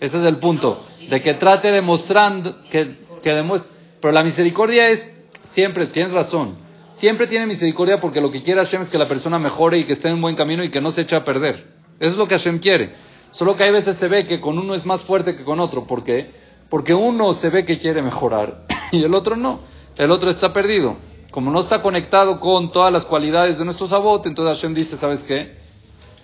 Ese 0.00 0.18
es 0.18 0.24
el 0.24 0.38
punto. 0.38 0.80
De 1.10 1.20
que 1.20 1.34
trate 1.34 1.70
demostrando, 1.70 2.62
que, 2.70 2.96
que 3.22 3.30
demuestre. 3.32 3.72
Pero 4.00 4.12
la 4.12 4.22
misericordia 4.22 4.88
es 4.88 5.12
siempre, 5.44 5.88
tienes 5.88 6.12
razón. 6.12 6.56
Siempre 6.90 7.26
tiene 7.26 7.46
misericordia 7.46 7.98
porque 8.00 8.20
lo 8.20 8.30
que 8.30 8.42
quiere 8.42 8.60
Hashem 8.60 8.82
es 8.82 8.90
que 8.90 8.98
la 8.98 9.08
persona 9.08 9.38
mejore 9.38 9.78
y 9.78 9.84
que 9.84 9.92
esté 9.92 10.08
en 10.08 10.14
un 10.14 10.22
buen 10.22 10.36
camino 10.36 10.64
y 10.64 10.70
que 10.70 10.80
no 10.80 10.90
se 10.90 11.02
eche 11.02 11.16
a 11.16 11.24
perder. 11.24 11.66
Eso 12.00 12.12
es 12.12 12.16
lo 12.16 12.26
que 12.26 12.36
Hashem 12.36 12.58
quiere. 12.58 12.94
Solo 13.30 13.56
que 13.56 13.64
hay 13.64 13.72
veces 13.72 13.96
se 13.96 14.08
ve 14.08 14.24
que 14.24 14.40
con 14.40 14.58
uno 14.58 14.74
es 14.74 14.86
más 14.86 15.04
fuerte 15.04 15.36
que 15.36 15.44
con 15.44 15.60
otro. 15.60 15.86
¿Por 15.86 16.04
qué? 16.04 16.30
Porque 16.70 16.94
uno 16.94 17.32
se 17.34 17.50
ve 17.50 17.64
que 17.64 17.78
quiere 17.78 18.00
mejorar 18.00 18.64
y 18.92 19.02
el 19.02 19.14
otro 19.14 19.36
no. 19.36 19.60
El 19.96 20.10
otro 20.10 20.28
está 20.28 20.52
perdido. 20.52 20.96
Como 21.30 21.50
no 21.50 21.60
está 21.60 21.82
conectado 21.82 22.40
con 22.40 22.70
todas 22.70 22.92
las 22.92 23.04
cualidades 23.04 23.58
de 23.58 23.64
nuestro 23.64 23.86
sabot, 23.86 24.24
entonces 24.26 24.56
Hashem 24.56 24.74
dice, 24.74 24.96
¿sabes 24.96 25.24
qué? 25.24 25.56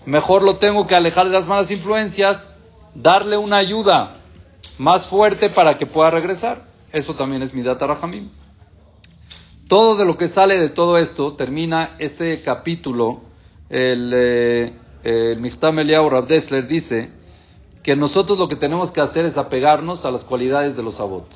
Mejor 0.07 0.43
lo 0.43 0.59
tengo 0.59 0.87
que 0.87 0.95
alejar 0.95 1.27
de 1.27 1.33
las 1.33 1.47
malas 1.47 1.71
influencias, 1.71 2.51
darle 2.95 3.37
una 3.37 3.59
ayuda 3.59 4.17
más 4.79 5.07
fuerte 5.07 5.49
para 5.49 5.77
que 5.79 5.87
pueda 5.87 6.11
regresar. 6.11 6.63
Eso 6.93 7.15
también 7.15 7.43
es 7.43 7.55
mi 7.55 7.63
data 7.63 7.87
Rahamim. 7.87 8.31
Todo 9.69 9.97
de 9.97 10.05
lo 10.05 10.17
que 10.17 10.29
sale 10.29 10.59
de 10.59 10.69
todo 10.69 10.99
esto 10.99 11.35
termina 11.35 11.97
este 11.99 12.43
capítulo. 12.43 13.23
El, 13.71 14.13
eh, 14.15 14.73
el 15.05 15.41
Michtam 15.41 15.79
Eliyahu 15.79 16.11
dice 16.69 17.11
que 17.83 17.97
nosotros 17.97 18.39
lo 18.39 18.49
que 18.49 18.57
tenemos 18.57 18.91
que 18.91 19.01
hacer 19.01 19.25
es 19.25 19.39
apegarnos 19.39 20.05
a 20.05 20.11
las 20.11 20.25
cualidades 20.25 20.77
de 20.77 20.83
los 20.83 20.97
sabot. 20.97 21.27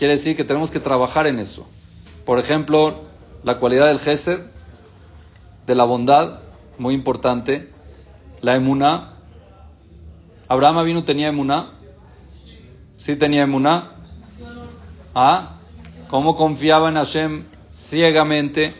Quiere 0.00 0.14
decir 0.14 0.34
que 0.34 0.44
tenemos 0.44 0.70
que 0.70 0.80
trabajar 0.80 1.26
en 1.26 1.38
eso. 1.38 1.68
Por 2.24 2.38
ejemplo, 2.38 3.02
la 3.42 3.58
cualidad 3.58 3.88
del 3.88 3.98
Gesed, 3.98 4.46
de 5.66 5.74
la 5.74 5.84
bondad, 5.84 6.40
muy 6.78 6.94
importante. 6.94 7.68
La 8.40 8.56
emuná. 8.56 9.16
Abraham 10.48 10.86
vino 10.86 11.04
tenía 11.04 11.28
emuná. 11.28 11.72
Sí 12.96 13.14
tenía 13.16 13.42
emuná. 13.42 13.96
¿Ah? 15.14 15.58
¿Cómo 16.08 16.34
confiaba 16.34 16.88
en 16.88 16.94
Hashem 16.94 17.44
ciegamente? 17.68 18.74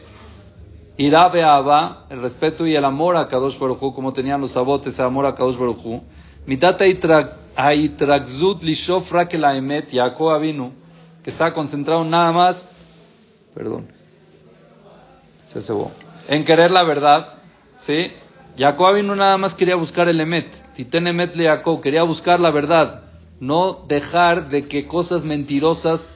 Irá 0.97 1.27
Abba, 1.27 2.07
el 2.09 2.23
respeto 2.23 2.67
y 2.67 2.75
el 2.75 2.85
amor 2.87 3.19
a 3.19 3.29
Kadosh 3.29 3.59
Baruj 3.59 3.95
como 3.95 4.15
tenían 4.15 4.41
los 4.41 4.53
sabotes, 4.53 4.99
el 4.99 5.05
amor 5.05 5.27
a 5.27 5.35
Kadosh 5.35 5.59
Baruj 5.59 6.01
Mitata 6.47 6.87
Yaakov 9.93 10.41
vino, 10.41 10.80
que 11.23 11.31
estaba 11.31 11.53
concentrado 11.55 12.05
nada 12.05 12.33
más, 12.33 12.75
perdón, 13.55 13.89
se 15.47 15.61
cebó, 15.61 15.91
en 16.29 16.45
querer 16.45 16.71
la 16.71 16.85
verdad, 16.85 17.35
¿sí? 17.81 18.13
Jacob 18.57 18.95
vino 18.95 19.15
nada 19.15 19.39
más 19.39 19.55
quería 19.55 19.77
buscar 19.77 20.09
el 20.09 20.21
Emet, 20.21 20.75
Titen 20.75 21.07
Emet 21.07 21.35
le 21.37 21.45
Jacob, 21.45 21.81
quería 21.81 22.03
buscar 22.03 22.41
la 22.41 22.51
verdad, 22.51 23.05
no 23.41 23.85
dejar 23.89 24.51
de 24.51 24.69
que 24.69 24.87
cosas 24.87 25.25
mentirosas 25.25 26.15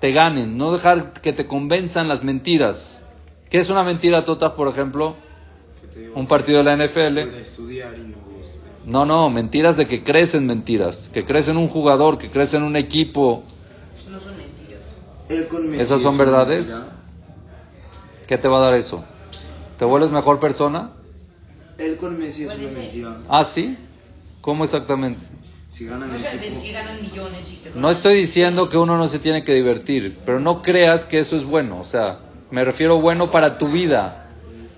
te 0.00 0.12
ganen, 0.12 0.58
no 0.58 0.72
dejar 0.72 1.12
que 1.22 1.32
te 1.32 1.46
convenzan 1.46 2.08
las 2.08 2.24
mentiras. 2.24 3.08
¿Qué 3.48 3.58
es 3.58 3.70
una 3.70 3.84
mentira, 3.84 4.24
Tota, 4.24 4.54
por 4.54 4.68
ejemplo? 4.68 5.14
Un 6.14 6.26
partido 6.26 6.58
de 6.58 6.64
la 6.64 6.76
NFL. 6.76 7.18
No, 8.84 9.06
no, 9.06 9.30
mentiras 9.30 9.76
de 9.76 9.86
que 9.86 10.02
crecen 10.02 10.46
mentiras, 10.46 11.08
que 11.14 11.24
crecen 11.24 11.56
un 11.56 11.68
jugador, 11.68 12.18
que 12.18 12.30
crecen 12.30 12.64
un 12.64 12.76
equipo. 12.76 13.44
¿Esas 15.28 16.02
son 16.02 16.18
verdades? 16.18 16.82
¿Qué 18.26 18.38
te 18.38 18.48
va 18.48 18.58
a 18.58 18.64
dar 18.66 18.74
eso? 18.74 19.04
¿Te 19.78 19.84
vuelves 19.84 20.10
mejor 20.10 20.38
persona? 20.38 20.92
Él 21.78 21.96
con 21.96 22.18
Messi 22.18 22.44
es 22.44 22.54
una 22.54 22.70
mentira. 22.70 23.16
¿Ah, 23.28 23.44
sí? 23.44 23.76
¿Cómo 24.40 24.64
exactamente? 24.64 25.24
Si 25.68 25.86
ganan 25.86 26.08
no 27.74 27.90
estoy 27.90 28.18
diciendo 28.18 28.68
que 28.68 28.76
uno 28.78 28.96
no 28.96 29.08
se 29.08 29.18
tiene 29.18 29.42
que 29.42 29.54
divertir, 29.54 30.18
pero 30.24 30.38
no 30.38 30.62
creas 30.62 31.04
que 31.04 31.16
eso 31.18 31.36
es 31.36 31.44
bueno. 31.44 31.80
O 31.80 31.84
sea, 31.84 32.20
me 32.50 32.64
refiero 32.64 33.00
bueno 33.00 33.32
para 33.32 33.58
tu 33.58 33.68
vida. 33.68 34.30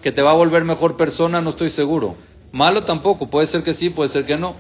Que 0.03 0.13
te 0.13 0.23
va 0.23 0.31
a 0.31 0.37
volver 0.37 0.65
mejor 0.65 0.97
persona, 0.97 1.43
no 1.43 1.51
estoy 1.51 1.69
seguro. 1.69 2.17
Malo 2.53 2.85
tampoco, 2.85 3.29
puede 3.29 3.47
ser 3.47 3.63
que 3.63 3.75
sí, 3.75 3.91
puede 3.91 4.09
ser 4.09 4.25
que 4.25 4.39
no. 4.39 4.57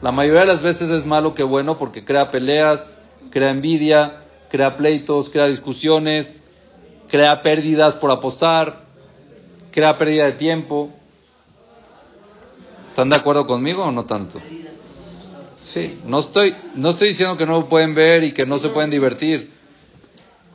La 0.00 0.12
mayoría 0.12 0.40
de 0.40 0.46
las 0.46 0.62
veces 0.62 0.88
es 0.90 1.04
malo 1.04 1.34
que 1.34 1.42
bueno 1.42 1.76
porque 1.76 2.04
crea 2.04 2.30
peleas, 2.30 2.98
crea 3.30 3.50
envidia, 3.50 4.22
crea 4.50 4.76
pleitos, 4.76 5.30
crea 5.30 5.46
discusiones, 5.46 6.42
crea 7.08 7.42
pérdidas 7.42 7.96
por 7.96 8.10
apostar, 8.10 8.84
crea 9.70 9.96
pérdida 9.96 10.26
de 10.26 10.32
tiempo. 10.32 10.90
¿Están 12.88 13.10
de 13.10 13.16
acuerdo 13.16 13.46
conmigo 13.46 13.84
o 13.84 13.92
no 13.92 14.04
tanto? 14.04 14.40
Sí, 15.62 16.00
no 16.06 16.20
estoy, 16.20 16.54
no 16.76 16.90
estoy 16.90 17.08
diciendo 17.08 17.36
que 17.36 17.44
no 17.44 17.52
lo 17.52 17.68
pueden 17.68 17.94
ver 17.94 18.24
y 18.24 18.32
que 18.32 18.44
no 18.44 18.56
se 18.58 18.68
pueden 18.68 18.90
divertir. 18.90 19.52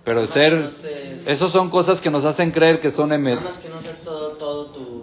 Pero 0.03 0.25
ser, 0.25 0.69
esos 1.27 1.51
son 1.51 1.69
cosas 1.69 2.01
que 2.01 2.09
nos 2.09 2.25
hacen 2.25 2.51
creer 2.51 2.79
que 2.79 2.89
son 2.89 3.13
emet. 3.13 3.39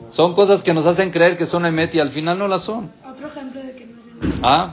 Son 0.09 0.35
cosas 0.35 0.63
que 0.63 0.75
nos 0.75 0.87
hacen 0.87 1.11
creer 1.13 1.37
que 1.37 1.47
son 1.47 1.67
emet 1.67 1.95
y 1.95 2.01
al 2.01 2.09
final 2.09 2.39
no 2.39 2.49
las 2.49 2.63
son. 2.63 2.91
Otro 3.09 3.29
ejemplo 3.29 3.63
de 3.63 3.77
que 3.77 3.87
no 3.87 4.01
es 4.01 4.09
emet. 4.09 4.41
Ah, 4.43 4.73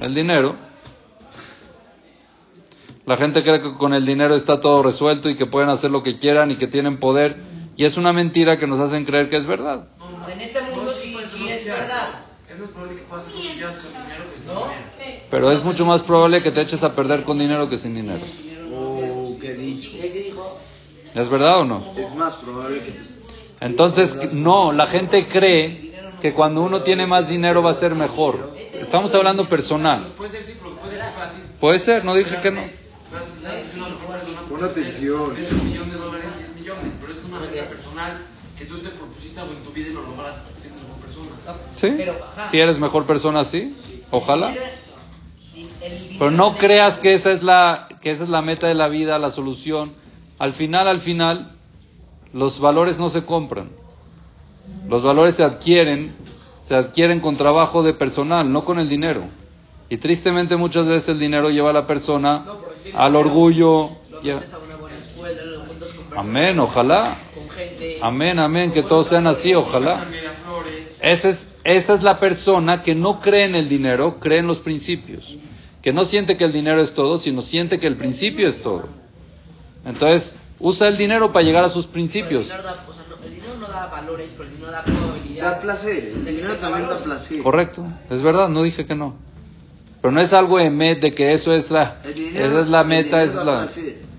el 0.00 0.14
dinero. 0.14 0.56
La 3.10 3.16
gente 3.16 3.42
cree 3.42 3.60
que 3.60 3.74
con 3.74 3.92
el 3.92 4.06
dinero 4.06 4.36
está 4.36 4.60
todo 4.60 4.84
resuelto 4.84 5.28
y 5.28 5.34
que 5.34 5.44
pueden 5.44 5.68
hacer 5.68 5.90
lo 5.90 6.04
que 6.04 6.16
quieran 6.16 6.52
y 6.52 6.54
que 6.54 6.68
tienen 6.68 7.00
poder. 7.00 7.38
Y 7.76 7.84
es 7.84 7.96
una 7.96 8.12
mentira 8.12 8.56
que 8.56 8.68
nos 8.68 8.78
hacen 8.78 9.04
creer 9.04 9.28
que 9.28 9.36
es 9.36 9.48
verdad. 9.48 9.88
en 10.32 10.40
este 10.40 10.62
mundo 10.70 10.92
sí, 10.92 11.16
sí 11.26 11.48
es 11.48 11.66
verdad. 11.66 12.26
Es 12.48 12.56
más 12.60 12.68
probable 12.70 12.94
que 12.94 13.02
puedas 13.02 13.26
hacer 13.26 13.34
con 13.34 14.04
dinero 14.04 14.30
que 14.30 14.38
sin 14.38 14.52
dinero. 14.52 15.26
Pero 15.28 15.50
es 15.50 15.64
mucho 15.64 15.84
más 15.84 16.04
probable 16.04 16.40
que 16.40 16.52
te 16.52 16.60
eches 16.60 16.84
a 16.84 16.94
perder 16.94 17.24
con 17.24 17.36
dinero 17.36 17.68
que 17.68 17.78
sin 17.78 17.96
dinero. 17.96 18.24
¿Es 21.12 21.28
verdad 21.28 21.62
o 21.62 21.64
no? 21.64 21.92
Es 21.96 22.14
más 22.14 22.36
probable 22.36 22.78
que... 22.78 22.94
Entonces, 23.58 24.32
no, 24.34 24.70
la 24.70 24.86
gente 24.86 25.26
cree 25.26 25.94
que 26.20 26.32
cuando 26.32 26.62
uno 26.62 26.84
tiene 26.84 27.08
más 27.08 27.28
dinero 27.28 27.60
va 27.60 27.70
a 27.70 27.74
ser 27.74 27.96
mejor. 27.96 28.54
Estamos 28.72 29.12
hablando 29.16 29.48
personal. 29.48 30.06
Puede 31.58 31.80
ser, 31.80 32.04
no 32.04 32.14
dije 32.14 32.40
que 32.40 32.52
no. 32.52 32.89
Pon 34.48 34.64
atención. 34.64 35.34
millón 35.34 35.90
de 35.90 35.96
dólares, 35.96 36.30
10 36.38 36.54
millones, 36.56 36.92
pero 37.00 37.12
es 37.12 37.24
una 37.24 37.40
meta 37.40 37.68
personal 37.68 38.18
que 38.56 38.64
tú 38.66 38.78
te 38.78 38.90
propusiste 38.90 39.40
algo 39.40 39.52
en 39.52 39.64
tu 39.64 39.72
vida 39.72 39.88
y 39.88 39.92
lo 39.92 40.02
logras 40.02 40.38
porque 40.40 40.68
eres 40.68 40.80
mejor 40.80 41.00
persona. 41.00 41.30
Sí, 41.74 42.50
si 42.50 42.58
eres 42.58 42.78
mejor 42.78 43.06
persona, 43.06 43.42
sí, 43.42 43.74
ojalá. 44.12 44.54
Pero 46.18 46.30
no 46.30 46.56
creas 46.56 47.00
que 47.00 47.12
esa 47.12 47.32
es 47.32 47.42
la 47.42 47.88
que 48.00 48.10
esa 48.10 48.24
es 48.24 48.30
la 48.30 48.42
meta 48.42 48.68
de 48.68 48.74
la 48.74 48.88
vida, 48.88 49.18
la 49.18 49.30
solución. 49.30 49.94
Al 50.38 50.52
final, 50.52 50.86
al 50.86 51.00
final, 51.00 51.50
los 52.32 52.60
valores 52.60 52.98
no 52.98 53.08
se 53.08 53.24
compran. 53.24 53.70
Los 54.88 55.02
valores 55.02 55.34
se 55.34 55.42
adquieren, 55.42 56.14
se 56.60 56.76
adquieren 56.76 57.20
con 57.20 57.36
trabajo 57.36 57.82
de 57.82 57.94
personal, 57.94 58.50
no 58.52 58.64
con 58.64 58.78
el 58.78 58.88
dinero. 58.88 59.24
Y 59.88 59.96
tristemente 59.96 60.56
muchas 60.56 60.86
veces 60.86 61.08
el 61.08 61.18
dinero 61.18 61.50
lleva 61.50 61.70
a 61.70 61.72
la 61.72 61.86
persona 61.86 62.44
al 62.94 63.16
orgullo. 63.16 63.90
Amén, 66.16 66.58
ojalá. 66.58 67.18
Amén, 68.02 68.38
amén, 68.38 68.72
que 68.72 68.82
todos 68.82 69.08
sean 69.08 69.26
así, 69.26 69.54
ojalá. 69.54 70.06
Esa 71.00 71.30
es, 71.30 71.54
esa 71.64 71.94
es 71.94 72.02
la 72.02 72.18
persona 72.18 72.82
que 72.82 72.94
no 72.94 73.20
cree 73.20 73.46
en 73.46 73.54
el 73.54 73.68
dinero, 73.68 74.18
cree 74.18 74.40
en 74.40 74.46
los 74.46 74.58
principios 74.58 75.36
que 75.82 75.92
no 75.92 76.04
siente 76.04 76.36
que 76.36 76.44
el 76.44 76.52
dinero 76.52 76.80
es 76.80 76.94
todo, 76.94 77.16
sino 77.18 77.40
siente 77.40 77.78
que 77.78 77.86
el 77.86 77.96
principio 77.96 78.46
es 78.48 78.62
todo. 78.62 78.88
Entonces, 79.84 80.38
usa 80.58 80.88
el 80.88 80.98
dinero 80.98 81.32
para 81.32 81.44
llegar 81.44 81.64
a 81.64 81.68
sus 81.68 81.86
principios. 81.86 82.50
El 83.22 83.34
dinero, 83.34 83.56
no 83.58 83.68
da 83.68 83.86
valores, 83.86 84.30
pero 84.36 84.44
el 84.44 84.54
dinero 84.56 84.72
da 84.72 84.84
probabilidad. 84.84 85.52
Da 85.52 85.60
placer, 85.60 86.12
el 86.14 86.24
dinero 86.24 86.56
también 86.56 86.88
da 86.88 86.98
placer. 86.98 87.42
Correcto, 87.42 87.86
es 88.10 88.22
verdad, 88.22 88.48
no 88.48 88.62
dije 88.62 88.86
que 88.86 88.94
no. 88.94 89.16
Pero 90.00 90.12
no 90.12 90.20
es 90.20 90.32
algo 90.32 90.58
de 90.58 90.70
met, 90.70 91.00
de 91.00 91.14
que 91.14 91.30
eso 91.30 91.52
es 91.52 91.70
la, 91.70 92.00
esa 92.04 92.60
es 92.60 92.68
la 92.68 92.84
meta, 92.84 93.22
es 93.22 93.34
la... 93.34 93.68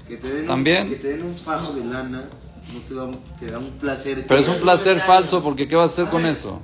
Que 0.08 0.18
te 0.18 0.28
den 0.28 0.46
También. 0.46 0.84
Un, 0.84 0.90
que 0.90 0.96
te 0.98 1.08
den 1.08 1.26
un 1.26 1.38
fajo 1.38 1.74
de 1.74 1.86
lana, 1.86 2.26
no 2.74 2.80
te 2.88 2.94
da, 2.94 3.10
te 3.40 3.52
da 3.52 3.60
un 3.60 3.72
placer. 3.80 4.26
Pero 4.28 4.42
es 4.42 4.48
un 4.48 4.60
placer 4.60 5.00
falso, 5.00 5.42
porque 5.42 5.68
¿qué 5.68 5.76
vas 5.76 5.92
a 5.92 5.94
hacer 5.94 6.08
con 6.12 6.26
eso? 6.26 6.62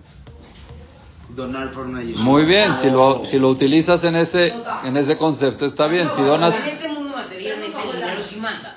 donar 1.30 1.72
por 1.72 1.86
una 1.86 2.02
Muy 2.02 2.46
bien, 2.46 2.76
si 2.78 2.90
lo, 2.90 3.24
si 3.24 3.38
lo 3.38 3.50
utilizas 3.50 4.04
en 4.04 4.16
ese, 4.16 4.48
en 4.84 4.98
ese 4.98 5.18
concepto 5.18 5.66
está 5.66 5.88
bien. 5.88 6.10
Si 6.10 6.22
donas... 6.22 6.60
En 6.60 6.68
este 6.68 6.88
mundo 6.88 7.16
materialmente 7.16 7.78
el 7.84 7.92
dinero 7.94 8.24
sí 8.24 8.40
manda. 8.40 8.76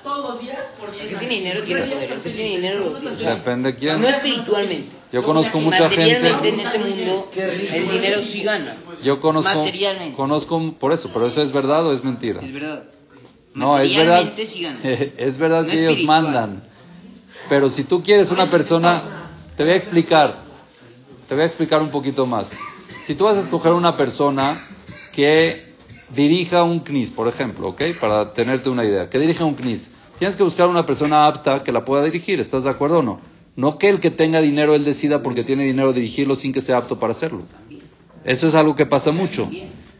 tiene 1.19 1.35
dinero 1.35 1.63
tiene 1.63 1.81
poder. 1.83 2.11
El 2.11 2.21
que 2.21 2.29
tiene 2.29 2.49
dinero 2.49 2.99
usa. 3.03 3.35
Depende 3.35 3.75
quién. 3.75 4.01
No 4.01 4.07
espiritualmente. 4.07 4.89
Yo 5.11 5.23
conozco 5.23 5.59
mucha 5.59 5.89
gente. 5.89 6.31
Materialmente 6.31 6.49
en 6.49 6.59
este 6.59 6.79
mundo, 6.79 7.31
el 7.35 7.89
dinero 7.89 8.21
sí 8.21 8.43
gana. 8.43 8.77
Yo 9.03 9.19
conozco, 9.19 9.65
conozco 10.15 10.73
por 10.79 10.93
eso, 10.93 11.09
pero 11.13 11.27
eso 11.27 11.41
es 11.41 11.51
verdad 11.51 11.85
o 11.85 11.91
es 11.91 12.03
mentira. 12.03 12.41
Es 12.41 12.53
verdad. 12.53 12.83
No, 13.53 13.77
es 13.77 13.95
verdad. 13.95 14.33
Sí. 14.37 14.65
Es 15.17 15.37
verdad 15.37 15.63
No 15.63 15.69
que 15.69 15.79
ellos 15.79 16.03
mandan. 16.03 16.63
Pero 17.49 17.69
si 17.69 17.83
tú 17.83 18.01
quieres 18.03 18.31
una 18.31 18.49
persona, 18.49 19.29
te 19.57 19.63
voy 19.63 19.73
a 19.73 19.75
explicar. 19.75 20.35
Te 21.27 21.35
voy 21.35 21.43
a 21.43 21.47
explicar 21.47 21.81
un 21.81 21.89
poquito 21.89 22.25
más. 22.25 22.57
Si 23.03 23.15
tú 23.15 23.25
vas 23.25 23.37
a 23.37 23.41
escoger 23.41 23.73
una 23.73 23.97
persona 23.97 24.67
que 25.11 25.73
dirija 26.09 26.63
un 26.63 26.81
CNIS, 26.81 27.11
por 27.11 27.27
ejemplo, 27.27 27.69
¿ok? 27.69 27.81
Para 27.99 28.33
tenerte 28.33 28.69
una 28.69 28.85
idea, 28.85 29.09
que 29.09 29.17
dirija 29.17 29.45
un 29.45 29.55
CNIS, 29.55 29.93
tienes 30.19 30.35
que 30.35 30.43
buscar 30.43 30.67
una 30.67 30.85
persona 30.85 31.27
apta 31.27 31.61
que 31.63 31.71
la 31.71 31.83
pueda 31.83 32.03
dirigir. 32.03 32.39
¿Estás 32.39 32.63
de 32.65 32.69
acuerdo 32.69 32.99
o 32.99 33.01
no? 33.01 33.19
No 33.55 33.77
que 33.77 33.89
el 33.89 33.99
que 33.99 34.11
tenga 34.11 34.39
dinero 34.39 34.75
él 34.75 34.85
decida 34.85 35.21
porque 35.21 35.43
tiene 35.43 35.65
dinero 35.65 35.91
dirigirlo 35.93 36.35
sin 36.35 36.53
que 36.53 36.61
sea 36.61 36.77
apto 36.77 36.99
para 36.99 37.11
hacerlo. 37.11 37.43
Eso 38.23 38.47
es 38.47 38.55
algo 38.55 38.75
que 38.75 38.85
pasa 38.85 39.11
mucho. 39.11 39.49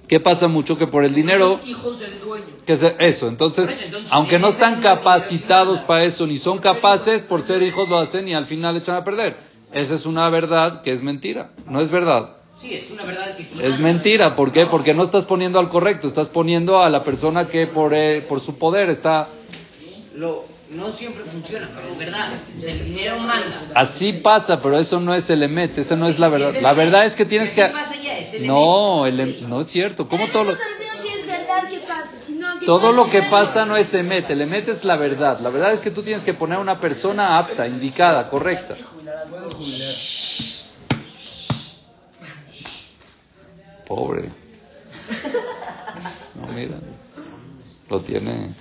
¿Qué 0.07 0.19
pasa 0.19 0.47
mucho? 0.49 0.77
Que 0.77 0.87
por 0.87 1.05
el 1.05 1.13
dinero 1.13 1.59
Hijos 1.65 1.97
del 1.99 2.19
dueño. 2.19 2.45
que 2.65 2.75
se- 2.75 2.95
eso, 2.99 3.29
entonces, 3.29 3.89
aunque 4.11 4.39
no 4.39 4.49
están 4.49 4.81
capacitados 4.81 5.79
para 5.81 6.03
eso, 6.03 6.27
ni 6.27 6.35
son 6.35 6.59
capaces, 6.59 7.23
por 7.23 7.41
ser 7.43 7.63
hijos 7.63 7.87
lo 7.87 7.97
hacen 7.97 8.27
y 8.27 8.33
al 8.35 8.45
final 8.45 8.75
echan 8.77 8.97
a 8.97 9.03
perder. 9.05 9.37
Esa 9.71 9.95
es 9.95 10.05
una 10.05 10.29
verdad 10.29 10.81
que 10.81 10.91
es 10.91 11.01
mentira. 11.01 11.51
No 11.65 11.79
es 11.79 11.89
verdad. 11.89 12.35
Sí, 12.57 12.73
es 12.73 12.91
una 12.91 13.05
verdad 13.05 13.37
que 13.37 13.43
sí. 13.45 13.57
Es 13.63 13.79
mentira. 13.79 14.35
¿Por 14.35 14.51
qué? 14.51 14.65
Porque 14.65 14.93
no 14.93 15.03
estás 15.03 15.23
poniendo 15.23 15.59
al 15.59 15.69
correcto, 15.69 16.07
estás 16.07 16.27
poniendo 16.27 16.81
a 16.81 16.89
la 16.89 17.03
persona 17.05 17.47
que 17.47 17.67
por, 17.67 17.93
eh, 17.93 18.21
por 18.27 18.41
su 18.41 18.57
poder 18.57 18.89
está... 18.89 19.29
Lo, 20.15 20.43
no 20.71 20.91
siempre 20.91 21.23
funciona, 21.25 21.69
pero 21.75 21.89
es 21.89 21.97
verdad. 21.97 22.31
El 22.61 22.85
dinero 22.85 23.19
manda. 23.19 23.71
Así 23.75 24.13
pasa, 24.13 24.61
pero 24.61 24.77
eso 24.77 24.99
no 24.99 25.13
es 25.13 25.29
el 25.29 25.43
emet, 25.43 25.77
esa 25.77 25.95
no 25.95 26.07
es 26.07 26.17
la 26.17 26.29
verdad. 26.29 26.53
La 26.61 26.71
emet. 26.71 26.77
verdad 26.85 27.05
es 27.05 27.13
que 27.13 27.25
tienes 27.25 27.53
que... 27.53 27.69
No, 28.41 29.05
emet. 29.05 29.13
el 29.13 29.19
em- 29.43 29.49
no 29.49 29.61
es 29.61 29.67
cierto. 29.67 30.07
¿Cómo 30.07 30.29
todo 30.29 30.45
lo... 30.45 30.51
No 30.53 30.57
es 30.57 31.27
verdad 31.27 31.69
que 31.69 31.79
pasa, 31.79 32.09
sino 32.25 32.59
que 32.59 32.65
Todo 32.65 32.91
lo 32.93 33.09
que 33.09 33.21
pasa. 33.23 33.31
pasa 33.47 33.65
no 33.65 33.75
es 33.75 33.93
emet, 33.93 34.29
el 34.29 34.41
emet 34.41 34.69
es 34.69 34.83
la 34.83 34.97
verdad. 34.97 35.39
La 35.41 35.49
verdad 35.49 35.73
es 35.73 35.79
que 35.81 35.91
tú 35.91 36.03
tienes 36.03 36.23
que 36.23 36.33
poner 36.33 36.57
a 36.57 36.61
una 36.61 36.79
persona 36.79 37.37
apta, 37.39 37.67
indicada, 37.67 38.29
correcta. 38.29 38.75
Pobre. 43.87 44.29
No, 46.35 46.47
mira. 46.53 46.77
Lo 47.89 47.99
tiene. 48.01 48.53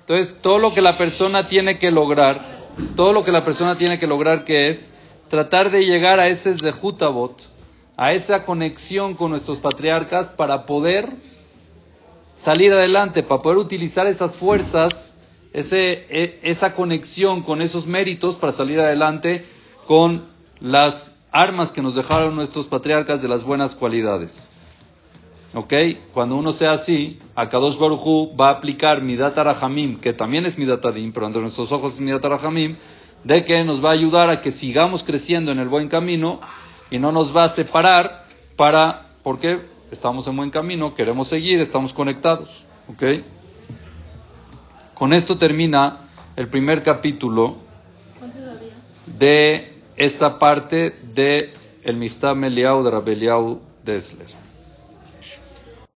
Entonces, 0.00 0.36
todo 0.42 0.58
lo 0.58 0.74
que 0.74 0.80
la 0.80 0.96
persona 0.98 1.48
tiene 1.48 1.78
que 1.78 1.90
lograr, 1.90 2.64
todo 2.96 3.12
lo 3.12 3.24
que 3.24 3.30
la 3.32 3.44
persona 3.44 3.76
tiene 3.76 3.98
que 3.98 4.06
lograr 4.06 4.44
que 4.44 4.66
es 4.66 4.92
tratar 5.30 5.70
de 5.70 5.84
llegar 5.84 6.20
a 6.20 6.28
ese 6.28 6.56
Zehutabot, 6.58 7.40
a 7.96 8.12
esa 8.12 8.44
conexión 8.44 9.14
con 9.14 9.30
nuestros 9.30 9.58
patriarcas 9.58 10.30
para 10.30 10.66
poder 10.66 11.08
salir 12.36 12.72
adelante, 12.72 13.22
para 13.22 13.40
poder 13.40 13.58
utilizar 13.58 14.06
esas 14.06 14.36
fuerzas, 14.36 15.16
ese, 15.52 15.78
e- 16.10 16.40
esa 16.42 16.74
conexión 16.74 17.42
con 17.42 17.62
esos 17.62 17.86
méritos 17.86 18.34
para 18.34 18.52
salir 18.52 18.80
adelante 18.80 19.46
con 19.86 20.24
las 20.60 21.16
armas 21.30 21.72
que 21.72 21.82
nos 21.82 21.94
dejaron 21.94 22.34
nuestros 22.34 22.66
patriarcas 22.66 23.22
de 23.22 23.28
las 23.28 23.44
buenas 23.44 23.74
cualidades. 23.74 24.50
¿Ok? 25.54 25.72
Cuando 26.12 26.36
uno 26.36 26.50
sea 26.50 26.72
así, 26.72 27.18
Akadosh 27.36 27.78
Baruj 27.78 28.06
Hu 28.06 28.36
va 28.36 28.48
a 28.48 28.52
aplicar 28.54 29.00
Midat 29.02 29.38
Arahamim, 29.38 30.00
que 30.00 30.12
también 30.12 30.44
es 30.46 30.58
Midat 30.58 30.84
Adim, 30.84 31.12
pero 31.12 31.26
ante 31.26 31.38
nuestros 31.38 31.70
ojos 31.70 31.94
es 31.94 32.00
Midat 32.00 32.24
Arahamim, 32.24 32.76
de 33.22 33.44
que 33.44 33.64
nos 33.64 33.82
va 33.82 33.90
a 33.90 33.92
ayudar 33.92 34.30
a 34.30 34.40
que 34.40 34.50
sigamos 34.50 35.04
creciendo 35.04 35.52
en 35.52 35.60
el 35.60 35.68
buen 35.68 35.88
camino 35.88 36.40
y 36.90 36.98
no 36.98 37.12
nos 37.12 37.34
va 37.34 37.44
a 37.44 37.48
separar 37.48 38.24
para, 38.56 39.06
porque 39.22 39.60
estamos 39.92 40.26
en 40.26 40.36
buen 40.36 40.50
camino, 40.50 40.92
queremos 40.94 41.28
seguir, 41.28 41.60
estamos 41.60 41.92
conectados. 41.94 42.64
¿Ok? 42.88 43.02
Con 44.94 45.12
esto 45.12 45.38
termina 45.38 46.08
el 46.36 46.48
primer 46.48 46.82
capítulo 46.82 47.58
de 49.06 49.72
esta 49.96 50.38
parte 50.38 50.94
de 51.14 51.54
el 51.84 51.96
Miftah 51.96 52.34
Meliau 52.34 52.82
de 52.82 52.90
Rabeliau 52.90 53.60
Dessler. 53.84 54.43